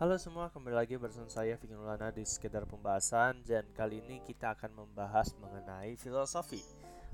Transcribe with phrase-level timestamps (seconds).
[0.00, 1.76] Halo semua, kembali lagi bersama saya Vicky
[2.16, 6.64] di sekedar pembahasan dan kali ini kita akan membahas mengenai filosofi.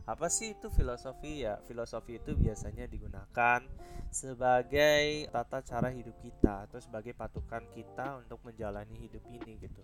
[0.07, 1.43] Apa sih itu filosofi?
[1.43, 3.67] Ya, filosofi itu biasanya digunakan
[4.15, 9.83] sebagai tata cara hidup kita atau sebagai patokan kita untuk menjalani hidup ini gitu.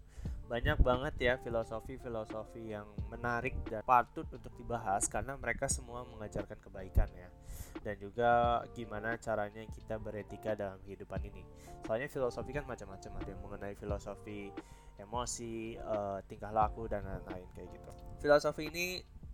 [0.52, 7.08] Banyak banget ya filosofi-filosofi yang menarik dan patut untuk dibahas karena mereka semua mengajarkan kebaikan
[7.16, 7.32] ya
[7.80, 11.40] dan juga gimana caranya kita beretika dalam kehidupan ini.
[11.88, 14.52] Soalnya filosofi kan macam-macam ada yang mengenai filosofi
[15.00, 17.90] emosi, uh, tingkah laku dan lain-lain kayak gitu.
[18.20, 18.86] Filosofi ini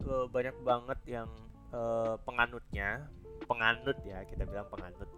[0.07, 1.29] uh, banyak banget yang
[1.75, 3.11] uh, penganutnya,
[3.45, 5.11] penganut ya kita bilang penganut.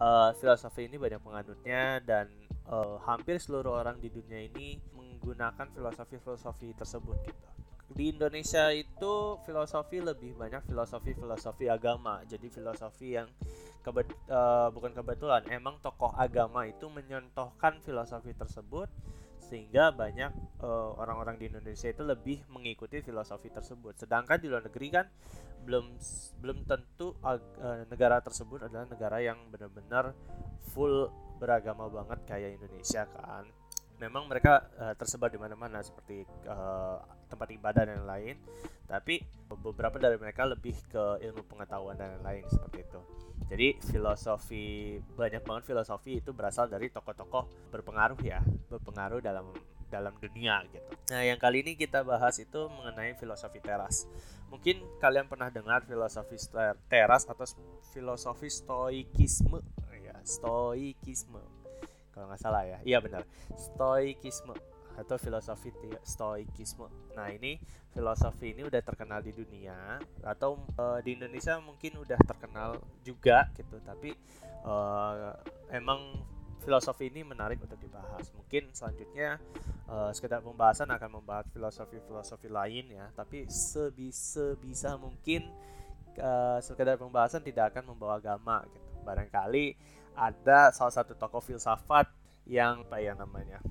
[0.00, 2.30] Uh, filosofi ini banyak penganutnya dan
[2.70, 4.80] uh, hampir seluruh orang di dunia ini
[5.30, 7.46] menggunakan filosofi-filosofi tersebut gitu
[7.90, 12.22] di Indonesia itu filosofi lebih banyak filosofi-filosofi agama.
[12.22, 13.26] Jadi filosofi yang
[13.82, 18.86] kebet uh, bukan kebetulan emang tokoh agama itu menyontohkan filosofi tersebut
[19.42, 20.30] sehingga banyak
[20.62, 23.98] uh, orang-orang di Indonesia itu lebih mengikuti filosofi tersebut.
[23.98, 25.10] Sedangkan di luar negeri kan
[25.66, 25.98] belum
[26.38, 27.42] belum tentu uh,
[27.90, 30.14] negara tersebut adalah negara yang benar-benar
[30.70, 31.10] full
[31.42, 33.50] beragama banget kayak Indonesia kan
[34.00, 36.96] memang mereka uh, tersebar di mana-mana seperti uh,
[37.28, 38.40] tempat ibadah dan lain
[38.88, 43.00] tapi beberapa dari mereka lebih ke ilmu pengetahuan dan lain-lain seperti itu
[43.46, 48.40] jadi filosofi banyak banget filosofi itu berasal dari tokoh-tokoh berpengaruh ya
[48.72, 49.52] berpengaruh dalam
[49.90, 50.86] dalam dunia gitu.
[51.10, 54.06] Nah, yang kali ini kita bahas itu mengenai filosofi teras.
[54.46, 56.38] Mungkin kalian pernah dengar filosofi
[56.86, 57.42] teras atau
[57.90, 59.58] filosofi stoikisme
[59.98, 61.59] ya, stoikisme
[62.20, 62.78] kalau nggak salah ya.
[62.84, 63.24] Iya benar.
[63.56, 64.52] Stoikisme
[65.00, 65.72] atau filosofi
[66.04, 67.16] stoikisme.
[67.16, 67.56] Nah ini
[67.96, 73.80] filosofi ini udah terkenal di dunia atau uh, di Indonesia mungkin udah terkenal juga gitu.
[73.80, 74.12] Tapi
[74.68, 75.32] uh,
[75.72, 76.20] emang
[76.60, 78.28] filosofi ini menarik untuk dibahas.
[78.36, 79.40] Mungkin selanjutnya
[79.88, 83.08] uh, sekedar pembahasan akan membahas filosofi-filosofi lain ya.
[83.16, 85.48] Tapi sebisa bisa mungkin
[86.20, 88.84] uh, sekedar pembahasan tidak akan membawa agama gitu.
[89.00, 89.72] Barangkali
[90.12, 92.19] ada salah satu tokoh filsafat
[92.50, 93.62] yang apa ya namanya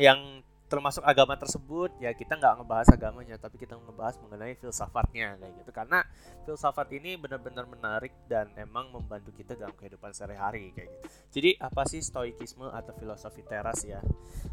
[0.00, 5.52] yang termasuk agama tersebut ya kita nggak ngebahas agamanya tapi kita ngebahas mengenai filsafatnya kayak
[5.64, 5.70] gitu.
[5.72, 6.04] Karena
[6.44, 11.06] filsafat ini benar-benar menarik dan emang membantu kita dalam kehidupan sehari-hari kayak gitu.
[11.40, 14.04] Jadi apa sih stoikisme atau filosofi teras ya?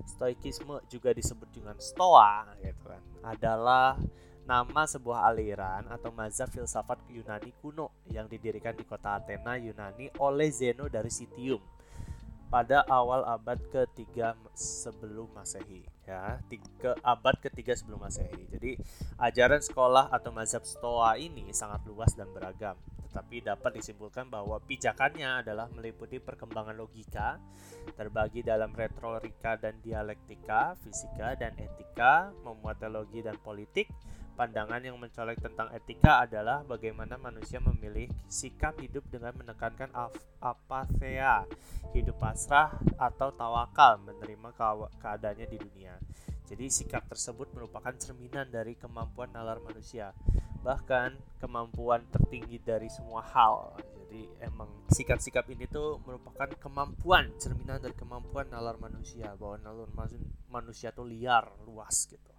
[0.07, 3.03] Stoikisme juga disebut dengan stoa gitu kan.
[3.27, 3.99] Adalah
[4.47, 10.47] nama sebuah aliran atau mazhab filsafat Yunani kuno yang didirikan di kota Athena, Yunani oleh
[10.47, 11.74] Zeno dari Citium
[12.47, 16.38] pada awal abad ketiga sebelum masehi ya.
[16.47, 18.45] Tiga abad ketiga sebelum masehi.
[18.53, 18.78] Jadi
[19.19, 22.78] ajaran sekolah atau mazhab stoa ini sangat luas dan beragam.
[23.09, 27.39] Tetapi dapat disimpulkan bahwa pijakannya adalah meliputi perkembangan logika
[27.95, 33.88] terbagi dalam retorika dan dialektika fisika dan etika memuat teologi dan politik
[34.35, 39.88] Pandangan yang mencolok tentang etika adalah bagaimana manusia memilih sikap hidup dengan menekankan
[40.44, 41.47] apatheia,
[41.96, 44.51] hidup pasrah atau tawakal menerima
[45.00, 45.96] keadaannya di dunia.
[46.51, 50.12] Jadi sikap tersebut merupakan cerminan dari kemampuan nalar manusia,
[50.59, 53.79] bahkan kemampuan tertinggi dari semua hal.
[54.03, 59.88] Jadi emang sikap-sikap ini tuh merupakan kemampuan cerminan dari kemampuan nalar manusia, bahwa nalar
[60.52, 62.34] manusia tuh liar, luas gitu.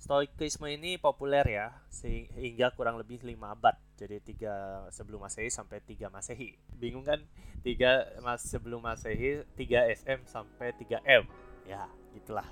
[0.00, 3.76] Stoikisme ini populer ya sehingga kurang lebih 5 abad.
[4.00, 6.56] Jadi tiga sebelum Masehi sampai 3 Masehi.
[6.72, 7.20] Bingung kan?
[7.60, 11.28] 3 mas sebelum Masehi, 3 SM sampai 3 M.
[11.68, 11.84] Ya,
[12.16, 12.48] gitulah.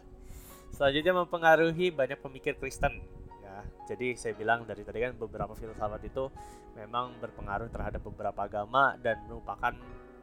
[0.77, 3.01] Selanjutnya mempengaruhi banyak pemikir Kristen
[3.41, 3.65] ya.
[3.89, 6.29] Jadi saya bilang dari tadi kan beberapa filsafat itu
[6.77, 9.73] memang berpengaruh terhadap beberapa agama dan merupakan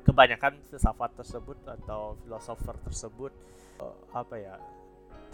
[0.06, 3.34] kebanyakan filsafat tersebut atau filosofer tersebut
[3.81, 4.62] uh, apa ya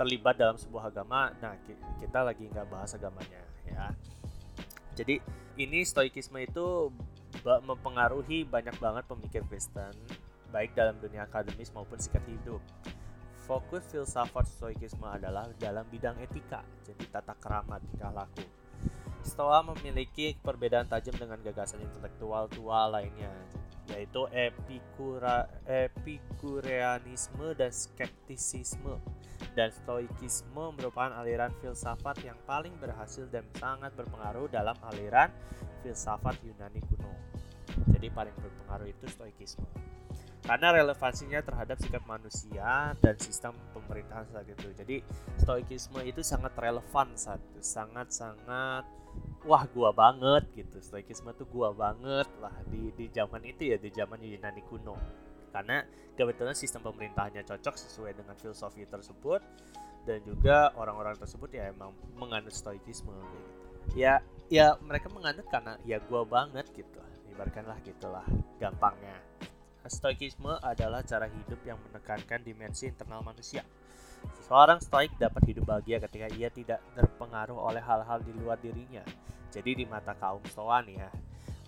[0.01, 1.53] terlibat dalam sebuah agama nah
[2.01, 3.37] kita lagi nggak bahas agamanya
[3.69, 3.93] ya.
[4.97, 5.21] Jadi
[5.61, 6.89] ini stoikisme itu
[7.45, 9.93] mempengaruhi banyak banget pemikir Kristen
[10.49, 12.59] baik dalam dunia akademis maupun sikap hidup.
[13.45, 18.43] Fokus filsafat stoikisme adalah dalam bidang etika jadi tata kerama tingkah laku.
[19.21, 23.29] Stoa memiliki perbedaan tajam dengan gagasan intelektual tua lainnya
[23.89, 28.97] yaitu epikura, epikureanisme dan skeptisisme
[29.51, 35.27] dan stoikisme merupakan aliran filsafat yang paling berhasil dan sangat berpengaruh dalam aliran
[35.83, 37.11] filsafat Yunani kuno.
[37.91, 39.67] Jadi paling berpengaruh itu stoikisme.
[40.41, 44.73] Karena relevansinya terhadap sikap manusia dan sistem pemerintahan saat itu.
[44.73, 44.97] Jadi
[45.37, 48.83] stoikisme itu sangat relevan saat sangat-sangat
[49.45, 50.81] wah gua banget gitu.
[50.81, 54.97] Stoikisme tuh gua banget lah di di zaman itu ya, di zaman Yunani kuno
[55.51, 59.43] karena kebetulan sistem pemerintahnya cocok sesuai dengan filosofi tersebut.
[60.01, 63.49] Dan juga orang-orang tersebut ya emang menganut stoikisme gitu.
[63.93, 64.17] ya
[64.49, 66.97] ya mereka menganut karena ya gua banget gitu
[67.41, 68.25] ibaratkanlah gitulah
[68.57, 69.17] gampangnya.
[69.85, 73.65] Stoikisme adalah cara hidup yang menekankan dimensi internal manusia.
[74.45, 79.01] Seorang stoik dapat hidup bahagia ketika ia tidak terpengaruh oleh hal-hal di luar dirinya.
[79.49, 81.09] Jadi di mata kaum stoa ya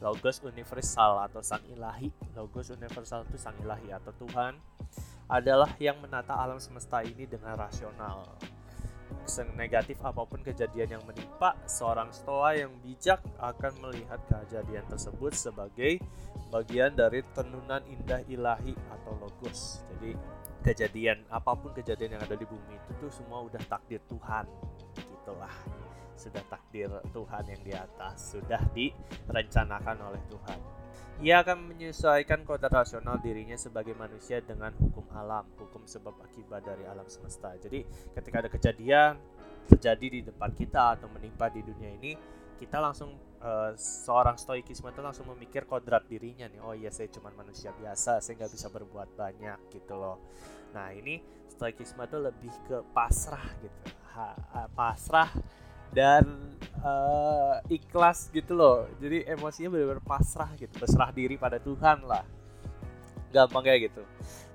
[0.04, 2.12] logos universal atau sang ilahi.
[2.36, 4.60] Logos universal itu sang ilahi atau Tuhan
[5.32, 8.28] adalah yang menata alam semesta ini dengan rasional.
[9.56, 16.04] Negatif apa pun kejadian yang menimpa seorang stoa yang bijak akan melihat kejadian tersebut sebagai
[16.52, 19.88] bagian dari tenunan indah ilahi atau logos.
[19.96, 20.20] Jadi
[20.68, 24.44] kejadian apa pun kejadian yang ada di bumi itu tuh semua udah takdir Tuhan.
[25.00, 25.83] Gitulah
[26.16, 30.60] sudah takdir Tuhan yang di atas, sudah direncanakan oleh Tuhan.
[31.22, 36.90] Ia akan menyesuaikan kodrat rasional dirinya sebagai manusia dengan hukum alam, hukum sebab akibat dari
[36.90, 37.54] alam semesta.
[37.62, 37.86] Jadi
[38.18, 39.22] ketika ada kejadian
[39.70, 42.18] terjadi di depan kita atau menimpa di dunia ini,
[42.58, 43.14] kita langsung
[43.46, 46.60] uh, seorang stoikisme itu langsung memikir kodrat dirinya nih.
[46.66, 50.18] Oh iya saya cuma manusia biasa, saya nggak bisa berbuat banyak gitu loh.
[50.74, 55.30] Nah ini stoikisme itu lebih ke pasrah gitu, ha, pasrah
[55.94, 56.26] dan
[56.82, 62.26] uh, ikhlas gitu loh jadi emosinya benar-benar pasrah gitu berserah diri pada Tuhan lah
[63.34, 64.04] gampang kayak gitu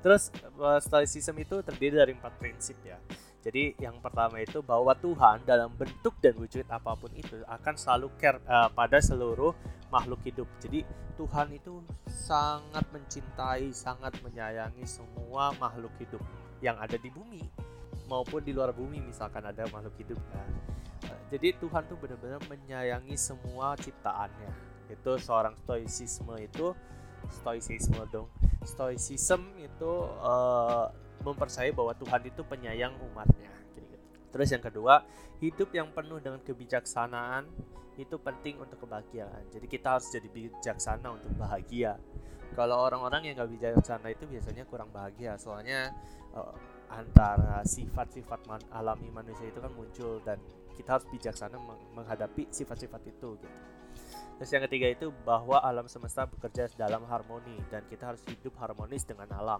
[0.02, 2.98] terus uh, stoicism itu terdiri dari empat prinsip ya
[3.38, 8.10] jadi yang pertama itu bahwa Tuhan dalam bentuk dan wujud apa pun itu akan selalu
[8.18, 9.54] care uh, pada seluruh
[9.94, 10.44] makhluk hidup.
[10.58, 10.82] Jadi
[11.16, 11.80] Tuhan itu
[12.10, 16.20] sangat mencintai, sangat menyayangi semua makhluk hidup
[16.58, 17.46] yang ada di bumi
[18.10, 20.18] maupun di luar bumi misalkan ada makhluk hidup.
[20.34, 20.48] Nah,
[21.28, 24.52] jadi Tuhan tuh benar-benar menyayangi semua ciptaannya.
[24.88, 26.72] Itu seorang stoicisme itu
[27.28, 28.32] stoicisme dong
[28.64, 29.92] stoicism itu
[30.22, 30.88] uh,
[31.22, 33.52] mempercayai bahwa Tuhan itu penyayang umatnya.
[34.28, 35.04] Terus yang kedua
[35.40, 37.48] hidup yang penuh dengan kebijaksanaan
[37.98, 39.50] itu penting untuk kebahagiaan.
[39.50, 41.98] Jadi kita harus jadi bijaksana untuk bahagia.
[42.54, 45.34] Kalau orang-orang yang nggak bijaksana itu biasanya kurang bahagia.
[45.38, 45.90] Soalnya
[46.34, 46.54] uh,
[46.88, 50.38] antara sifat-sifat alami manusia itu kan muncul dan
[50.78, 51.58] kita harus bijaksana
[51.98, 53.58] menghadapi sifat-sifat itu gitu.
[54.38, 59.02] Terus yang ketiga itu bahwa alam semesta bekerja dalam harmoni dan kita harus hidup harmonis
[59.02, 59.58] dengan alam.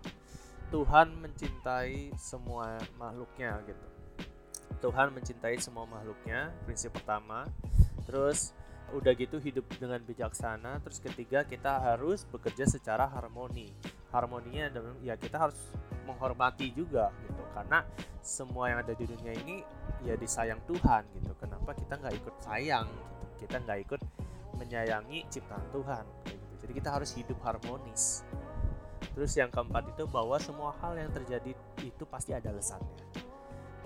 [0.70, 3.87] Tuhan mencintai semua makhluknya gitu.
[4.79, 7.50] Tuhan mencintai semua makhluknya, prinsip pertama.
[8.06, 8.55] Terus
[8.94, 10.79] udah gitu hidup dengan bijaksana.
[10.87, 13.75] Terus ketiga kita harus bekerja secara harmoni.
[14.09, 14.73] Harmoninya
[15.05, 15.59] ya kita harus
[16.09, 17.43] menghormati juga gitu.
[17.53, 17.85] Karena
[18.25, 19.61] semua yang ada di dunia ini
[20.05, 21.33] ya disayang Tuhan gitu.
[21.37, 23.15] Kenapa kita nggak ikut sayang gitu?
[23.45, 24.01] Kita nggak ikut
[24.59, 26.45] menyayangi ciptaan Tuhan gitu.
[26.67, 28.27] jadi kita harus hidup harmonis.
[29.15, 32.99] Terus yang keempat itu bahwa semua hal yang terjadi itu pasti ada alasannya.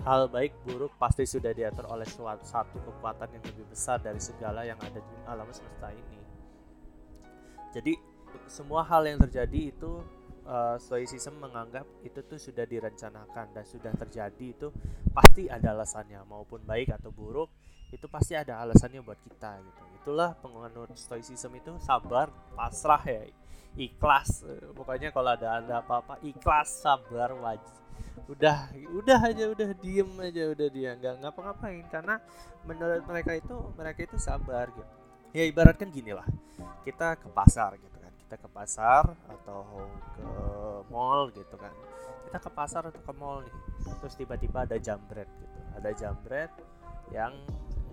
[0.03, 4.67] Hal baik buruk pasti sudah diatur oleh suatu satu kekuatan yang lebih besar dari segala
[4.67, 6.19] yang ada di alam semesta ini.
[7.71, 7.93] Jadi
[8.47, 10.01] semua hal yang terjadi itu
[10.47, 14.67] uh, stoicism menganggap itu tuh sudah direncanakan dan sudah terjadi itu
[15.11, 17.49] pasti ada alasannya maupun baik atau buruk
[17.93, 19.81] itu pasti ada alasannya buat kita gitu.
[20.01, 23.23] Itulah penganut stoicism itu sabar pasrah ya
[23.73, 24.45] ikhlas
[24.77, 27.73] pokoknya kalau ada ada apa-apa ikhlas sabar wajib
[28.29, 32.21] udah udah aja udah diem aja udah dia nggak ngapa-ngapain karena
[32.61, 34.93] menurut mereka itu mereka itu sabar gitu.
[35.33, 36.25] Ya ibaratkan gini lah
[36.85, 37.92] kita ke pasar gitu
[38.25, 40.27] kita ke pasar atau ke
[40.89, 41.71] mall gitu kan.
[42.29, 43.55] Kita ke pasar atau ke mall nih.
[43.99, 45.59] Terus tiba-tiba ada jambret gitu.
[45.77, 46.51] Ada jambret
[47.11, 47.35] yang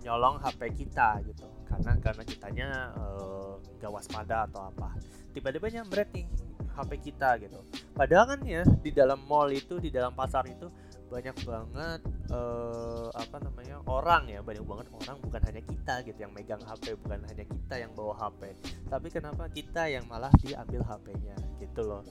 [0.00, 1.46] nyolong HP kita gitu.
[1.68, 4.96] Karena karena kitanya eh, nggak uh, waspada atau apa.
[5.36, 6.26] Tiba-tiba nyambret nih
[6.72, 7.60] HP kita gitu.
[7.92, 10.70] Padahal kan ya di dalam mall itu di dalam pasar itu
[11.10, 12.00] banyak banget
[12.30, 16.94] uh, apa namanya orang ya banyak banget orang bukan hanya kita gitu yang megang HP
[17.02, 18.54] bukan hanya kita yang bawa HP
[18.86, 22.02] tapi kenapa kita yang malah diambil HP-nya gitu loh.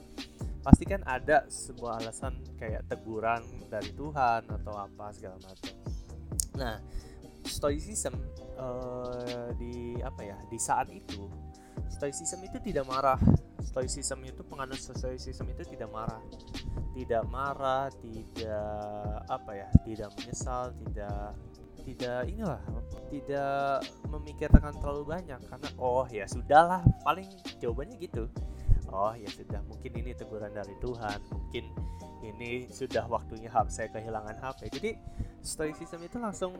[0.60, 3.40] Pasti kan ada sebuah alasan kayak teguran
[3.72, 5.72] dari Tuhan atau apa segala macam.
[6.60, 6.76] Nah
[7.48, 8.12] stoicism
[8.60, 11.24] uh, di apa ya di saat itu
[11.88, 13.16] stoicism itu tidak marah
[13.62, 16.22] stoicism itu penganut stoicism itu tidak marah.
[16.96, 21.36] Tidak marah tidak apa ya tidak menyesal tidak
[21.80, 22.60] tidak inilah
[23.08, 25.40] tidak memikirkan terlalu banyak.
[25.46, 27.28] Karena oh ya sudahlah paling
[27.62, 28.26] jawabannya gitu.
[28.90, 31.64] Oh ya sudah mungkin ini teguran dari Tuhan mungkin
[32.20, 34.90] ini sudah waktunya HP saya kehilangan HP jadi
[35.40, 36.52] stoicism itu langsung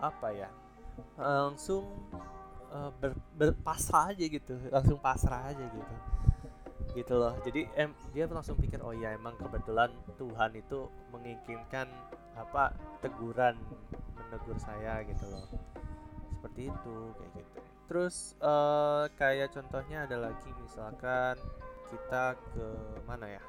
[0.00, 0.48] apa ya
[1.18, 1.84] langsung
[2.72, 5.94] uh, ber, berpasrah aja gitu langsung pasrah aja gitu
[6.94, 7.34] gitu loh.
[7.42, 11.90] Jadi em dia langsung pikir oh ya emang kebetulan Tuhan itu menginginkan
[12.34, 13.58] apa teguran
[14.14, 15.46] menegur saya gitu loh.
[16.38, 17.52] Seperti itu kayak gitu.
[17.84, 21.36] Terus uh, kayak contohnya ada lagi misalkan
[21.92, 22.66] kita ke
[23.04, 23.42] mana ya?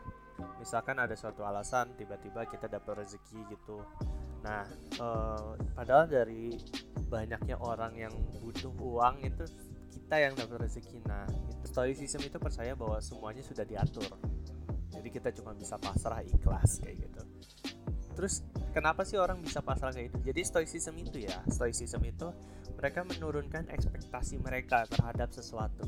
[0.60, 3.80] Misalkan ada suatu alasan tiba-tiba kita dapat rezeki gitu.
[4.44, 4.68] Nah
[5.00, 6.60] uh, padahal dari
[7.08, 9.46] banyaknya orang yang butuh uang itu
[9.96, 11.00] kita yang dapat rezeki.
[11.08, 11.24] Nah
[11.64, 14.12] stoicism itu percaya bahwa semuanya sudah diatur.
[14.92, 17.22] Jadi kita cuma bisa pasrah ikhlas kayak gitu.
[18.16, 18.44] Terus
[18.76, 22.28] kenapa sih orang bisa pasrah kayak itu jadi stoicism itu ya stoicism itu
[22.76, 25.88] mereka menurunkan ekspektasi mereka terhadap sesuatu.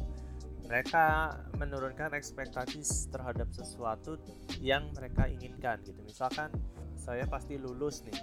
[0.68, 4.20] Mereka menurunkan ekspektasi terhadap sesuatu
[4.60, 6.00] yang mereka inginkan gitu.
[6.04, 6.52] Misalkan
[7.00, 8.20] saya pasti lulus nih.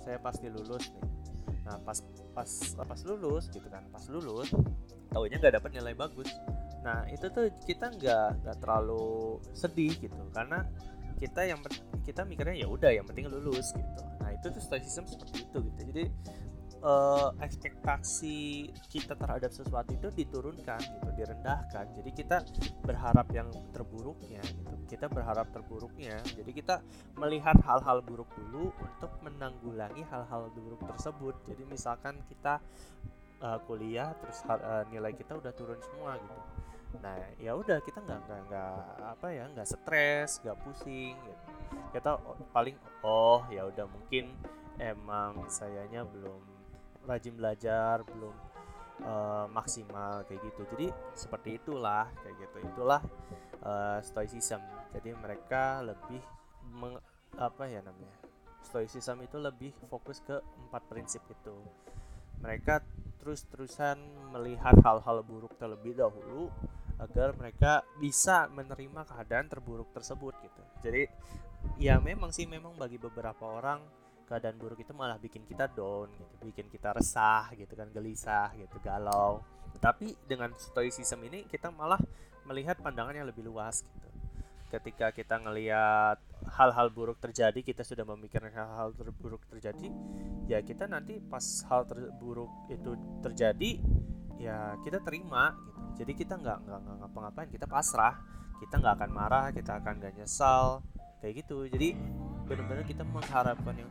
[0.00, 1.21] Saya pasti lulus nih
[1.62, 1.98] nah pas
[2.34, 4.50] pas pas lulus gitu kan pas lulus
[5.12, 6.28] taunya nggak dapat nilai bagus.
[6.82, 10.66] Nah itu tuh kita nggak nggak terlalu sedih gitu karena
[11.22, 11.60] kita yang
[12.02, 14.02] kita mikirnya ya udah yang penting lulus gitu.
[14.18, 15.80] Nah itu tuh stoicism seperti itu gitu.
[15.92, 16.04] Jadi
[16.82, 21.94] uh, ekspektasi kita terhadap sesuatu itu diturunkan gitu direndahkan.
[21.96, 22.42] Jadi kita
[22.82, 24.74] berharap yang terburuknya gitu.
[24.90, 26.20] Kita berharap terburuknya.
[26.34, 26.82] Jadi kita
[27.16, 31.38] melihat hal-hal buruk dulu untuk menanggulangi hal-hal buruk tersebut.
[31.48, 32.58] Jadi misalkan kita
[33.40, 36.40] uh, kuliah terus uh, nilai kita udah turun semua gitu.
[37.00, 38.76] Nah ya udah kita nggak nggak nggak
[39.16, 41.42] apa ya nggak stres nggak pusing gitu.
[41.94, 42.20] Kita
[42.52, 44.28] paling oh ya udah mungkin
[44.76, 46.40] emang sayanya belum
[47.06, 48.34] rajin belajar belum
[49.04, 50.62] uh, maksimal kayak gitu.
[50.76, 52.58] Jadi seperti itulah kayak gitu.
[52.62, 53.00] Itulah
[53.62, 54.62] uh, stoicism.
[54.92, 56.20] Jadi mereka lebih
[56.68, 56.98] meng,
[57.36, 58.22] apa ya namanya
[58.62, 61.56] stoicism itu lebih fokus ke empat prinsip itu.
[62.40, 62.82] Mereka
[63.22, 63.98] terus-terusan
[64.34, 66.50] melihat hal-hal buruk terlebih dahulu
[66.98, 70.62] agar mereka bisa menerima keadaan terburuk tersebut gitu.
[70.82, 71.02] Jadi
[71.78, 73.82] ya memang sih memang bagi beberapa orang
[74.26, 78.76] keadaan buruk itu malah bikin kita down gitu bikin kita resah gitu kan gelisah gitu
[78.82, 79.42] galau.
[79.82, 81.98] Tapi dengan stoicism ini kita malah
[82.46, 84.08] melihat pandangan yang lebih luas gitu.
[84.72, 86.16] Ketika kita ngelihat
[86.56, 89.92] hal-hal buruk terjadi kita sudah memikirkan hal-hal terburuk terjadi
[90.48, 93.70] ya kita nanti pas hal terburuk itu terjadi
[94.40, 95.80] ya kita terima gitu.
[96.02, 98.16] Jadi kita nggak nggak ngapa-ngapain kita pasrah
[98.62, 100.86] kita nggak akan marah kita akan gak nyesal
[101.18, 101.66] kayak gitu.
[101.66, 101.94] Jadi
[102.46, 103.90] benar-benar kita mengharapkan yang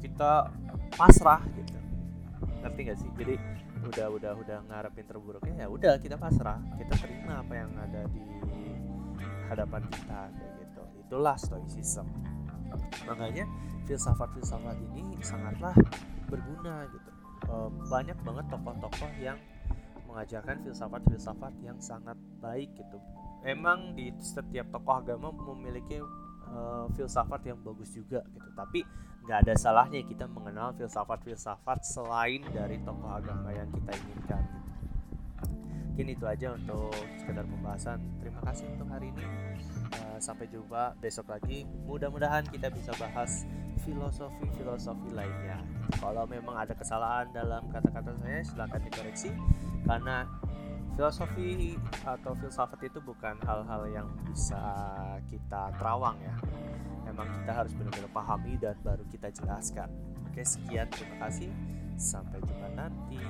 [0.00, 0.48] kita
[0.96, 1.76] pasrah gitu.
[2.64, 3.10] Ngerti gak sih?
[3.18, 3.34] Jadi
[3.82, 6.58] udah udah udah ngarepin terburuknya ya udah kita pasrah.
[6.80, 8.24] Kita terima apa yang ada di
[9.52, 10.82] hadapan kita kayak gitu.
[11.06, 12.08] Itulah stoicism.
[13.04, 13.44] Makanya
[13.84, 15.76] filsafat-filsafat ini sangatlah
[16.30, 17.10] berguna gitu.
[17.92, 19.36] Banyak banget tokoh-tokoh yang
[20.08, 22.96] mengajarkan filsafat-filsafat yang sangat baik gitu.
[23.44, 26.00] Emang di setiap tokoh agama memiliki
[26.52, 28.48] uh, filsafat yang bagus juga gitu.
[28.54, 28.80] Tapi
[29.22, 34.70] nggak ada salahnya kita mengenal filsafat-filsafat selain dari tokoh agama yang kita inginkan gitu.
[35.92, 36.88] mungkin itu aja untuk
[37.20, 38.00] sekedar pembahasan.
[38.24, 39.26] Terima kasih untuk hari ini.
[39.92, 41.68] Uh, sampai jumpa besok lagi.
[41.84, 43.44] Mudah-mudahan kita bisa bahas
[43.84, 45.60] filosofi-filosofi lainnya.
[46.00, 49.30] Kalau memang ada kesalahan dalam kata-kata saya silahkan dikoreksi.
[49.84, 50.24] Karena
[50.94, 54.60] filosofi atau filsafat itu bukan hal-hal yang bisa
[55.28, 56.36] kita terawang ya.
[57.08, 59.88] Memang kita harus benar-benar pahami dan baru kita jelaskan.
[60.28, 60.88] Oke sekian.
[60.92, 61.50] Terima kasih.
[62.00, 63.20] Sampai jumpa nanti